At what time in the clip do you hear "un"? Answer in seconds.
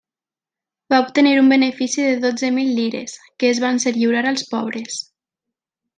1.41-1.51